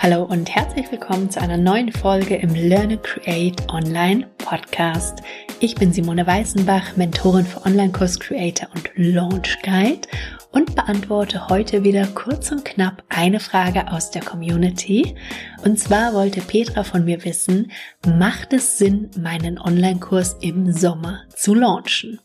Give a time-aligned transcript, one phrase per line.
[0.00, 5.22] Hallo und herzlich willkommen zu einer neuen Folge im Learn and Create Online Podcast.
[5.58, 10.06] Ich bin Simone Weißenbach, Mentorin für Online-Kurs Creator und Launch Guide
[10.52, 15.16] und beantworte heute wieder kurz und knapp eine Frage aus der Community.
[15.64, 17.72] Und zwar wollte Petra von mir wissen,
[18.06, 22.20] macht es Sinn, meinen Online-Kurs im Sommer zu launchen?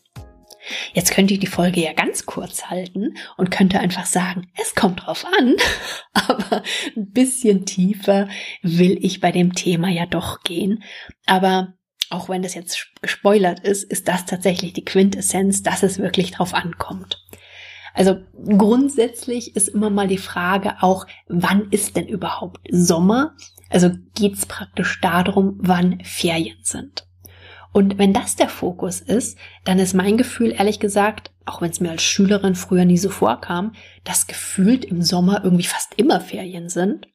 [0.92, 5.04] Jetzt könnte ich die Folge ja ganz kurz halten und könnte einfach sagen, es kommt
[5.04, 5.56] drauf an,
[6.12, 6.62] aber
[6.96, 8.28] ein bisschen tiefer
[8.62, 10.82] will ich bei dem Thema ja doch gehen.
[11.26, 11.74] Aber
[12.10, 16.54] auch wenn das jetzt gespoilert ist, ist das tatsächlich die Quintessenz, dass es wirklich drauf
[16.54, 17.24] ankommt.
[17.94, 23.36] Also grundsätzlich ist immer mal die Frage auch, wann ist denn überhaupt Sommer?
[23.70, 27.03] Also geht es praktisch darum, wann Ferien sind.
[27.74, 31.80] Und wenn das der Fokus ist, dann ist mein Gefühl, ehrlich gesagt, auch wenn es
[31.80, 33.72] mir als Schülerin früher nie so vorkam,
[34.04, 37.08] dass gefühlt im Sommer irgendwie fast immer Ferien sind.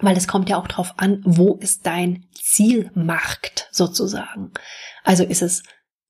[0.00, 4.50] Weil es kommt ja auch drauf an, wo ist dein Zielmarkt sozusagen.
[5.04, 5.62] Also ist es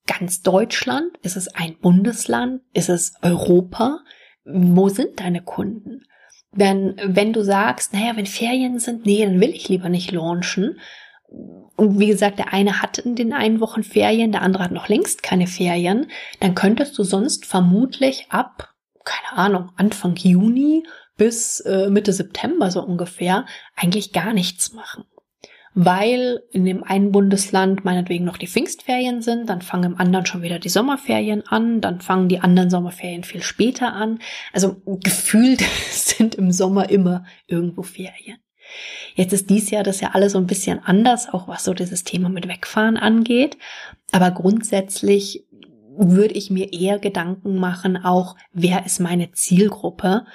[0.07, 1.19] ganz Deutschland?
[1.21, 2.63] Ist es ein Bundesland?
[2.73, 3.99] Ist es Europa?
[4.47, 6.07] Wo sind deine Kunden?
[6.53, 10.79] Wenn, wenn du sagst, naja, wenn Ferien sind, nee, dann will ich lieber nicht launchen,
[11.29, 14.89] und wie gesagt, der eine hat in den einen Wochen Ferien, der andere hat noch
[14.89, 16.07] längst keine Ferien,
[16.41, 20.85] dann könntest du sonst vermutlich ab, keine Ahnung, Anfang Juni
[21.17, 25.05] bis äh, Mitte September so ungefähr eigentlich gar nichts machen.
[25.77, 30.43] Weil in dem einen Bundesland meinetwegen noch die Pfingstferien sind, dann fangen im anderen schon
[30.43, 34.21] wieder die Sommerferien an, dann fangen die anderen Sommerferien viel später an.
[34.53, 38.39] Also gefühlt sind im Sommer immer irgendwo Ferien.
[39.15, 42.05] Jetzt ist dies Jahr das ja alles so ein bisschen anders, auch was so dieses
[42.05, 43.57] Thema mit Wegfahren angeht.
[44.13, 45.47] Aber grundsätzlich
[45.97, 50.27] würde ich mir eher Gedanken machen, auch wer ist meine Zielgruppe?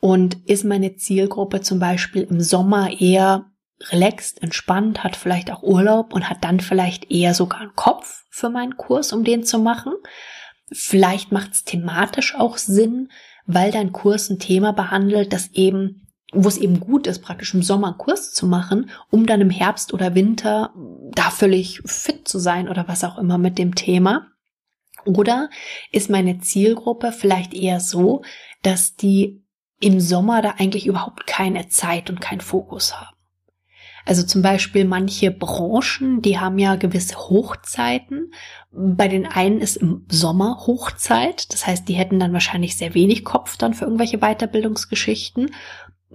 [0.00, 3.46] Und ist meine Zielgruppe zum Beispiel im Sommer eher
[3.90, 8.50] relaxed, entspannt, hat vielleicht auch Urlaub und hat dann vielleicht eher sogar einen Kopf für
[8.50, 9.94] meinen Kurs, um den zu machen?
[10.70, 13.08] Vielleicht macht es thematisch auch Sinn,
[13.46, 16.03] weil dein Kurs ein Thema behandelt, das eben
[16.34, 19.50] wo es eben gut ist, praktisch im Sommer einen Kurs zu machen, um dann im
[19.50, 20.72] Herbst oder Winter
[21.12, 24.28] da völlig fit zu sein oder was auch immer mit dem Thema.
[25.04, 25.50] Oder
[25.92, 28.22] ist meine Zielgruppe vielleicht eher so,
[28.62, 29.42] dass die
[29.80, 33.14] im Sommer da eigentlich überhaupt keine Zeit und keinen Fokus haben?
[34.06, 38.32] Also zum Beispiel manche Branchen, die haben ja gewisse Hochzeiten.
[38.70, 41.52] Bei den einen ist im Sommer Hochzeit.
[41.52, 45.52] Das heißt, die hätten dann wahrscheinlich sehr wenig Kopf dann für irgendwelche Weiterbildungsgeschichten.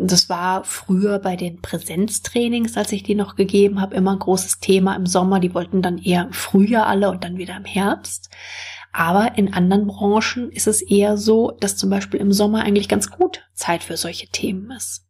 [0.02, 4.60] Das war früher bei den Präsenztrainings, als ich die noch gegeben habe, immer ein großes
[4.60, 5.40] Thema im Sommer.
[5.40, 8.30] Die wollten dann eher im Frühjahr alle und dann wieder im Herbst.
[8.92, 13.12] Aber in anderen Branchen ist es eher so, dass zum Beispiel im Sommer eigentlich ganz
[13.12, 15.06] gut Zeit für solche Themen ist.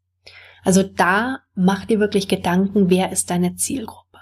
[0.64, 4.20] Also da mach dir wirklich Gedanken, wer ist deine Zielgruppe.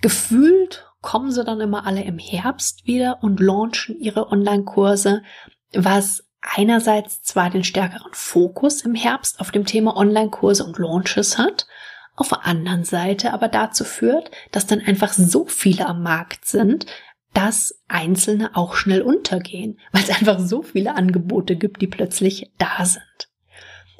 [0.00, 5.22] Gefühlt kommen sie dann immer alle im Herbst wieder und launchen ihre Online-Kurse,
[5.72, 11.66] was einerseits zwar den stärkeren Fokus im Herbst auf dem Thema Online-Kurse und Launches hat,
[12.16, 16.86] auf der anderen Seite aber dazu führt, dass dann einfach so viele am Markt sind,
[17.32, 22.84] dass einzelne auch schnell untergehen, weil es einfach so viele Angebote gibt, die plötzlich da
[22.84, 23.28] sind.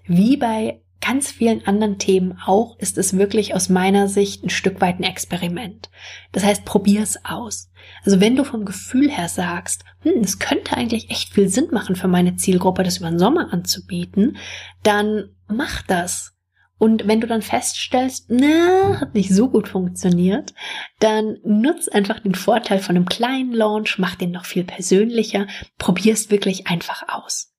[0.05, 4.83] Wie bei ganz vielen anderen Themen auch, ist es wirklich aus meiner Sicht ein Stück
[4.83, 5.89] weit ein Experiment.
[6.33, 7.71] Das heißt, probier es aus.
[8.05, 11.97] Also wenn du vom Gefühl her sagst, hm, es könnte eigentlich echt viel Sinn machen
[11.97, 14.37] für meine Zielgruppe, das über den Sommer anzubieten,
[14.83, 16.35] dann mach das.
[16.77, 20.53] Und wenn du dann feststellst, na, hat nicht so gut funktioniert,
[21.01, 25.47] dann nutz einfach den Vorteil von einem kleinen Launch, mach den noch viel persönlicher,
[25.79, 27.55] probier's wirklich einfach aus.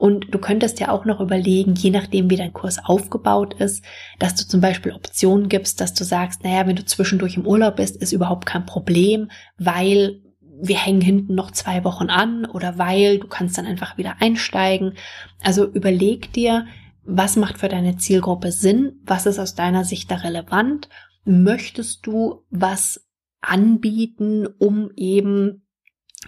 [0.00, 3.84] Und du könntest ja auch noch überlegen, je nachdem, wie dein Kurs aufgebaut ist,
[4.18, 7.76] dass du zum Beispiel Optionen gibst, dass du sagst, naja, wenn du zwischendurch im Urlaub
[7.76, 13.18] bist, ist überhaupt kein Problem, weil wir hängen hinten noch zwei Wochen an oder weil
[13.18, 14.94] du kannst dann einfach wieder einsteigen.
[15.42, 16.64] Also überleg dir,
[17.04, 19.02] was macht für deine Zielgruppe Sinn?
[19.04, 20.88] Was ist aus deiner Sicht da relevant?
[21.26, 23.06] Möchtest du was
[23.42, 25.66] anbieten, um eben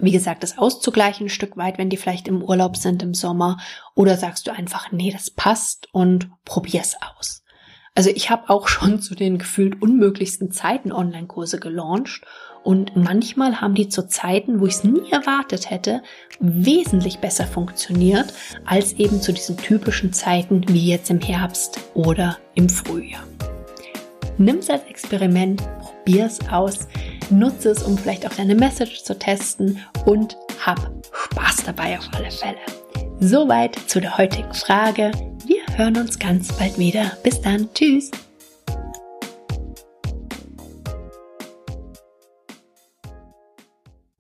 [0.01, 3.59] wie gesagt, das auszugleichen ein Stück weit, wenn die vielleicht im Urlaub sind im Sommer?
[3.95, 7.43] Oder sagst du einfach, nee, das passt und probier's aus?
[7.95, 12.25] Also ich habe auch schon zu den gefühlt unmöglichsten Zeiten Online-Kurse gelauncht
[12.63, 16.03] und manchmal haben die zu Zeiten, wo ich es nie erwartet hätte,
[16.39, 18.33] wesentlich besser funktioniert
[18.65, 23.25] als eben zu diesen typischen Zeiten wie jetzt im Herbst oder im Frühjahr.
[24.39, 26.89] Nimm es als Experiment, probier es aus,
[27.31, 32.31] nutze es, um vielleicht auch deine Message zu testen und hab Spaß dabei auf alle
[32.31, 32.59] Fälle.
[33.21, 35.13] Soweit zu der heutigen Frage.
[35.47, 37.13] Wir hören uns ganz bald wieder.
[37.23, 37.69] Bis dann.
[37.75, 38.11] Tschüss.